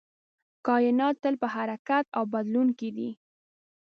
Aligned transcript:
کائنات 0.65 1.15
تل 1.23 1.35
په 1.41 1.47
حرکت 1.55 2.05
او 2.17 2.23
بدلون 2.33 2.67
کې 2.79 2.89
دی. 2.97 3.09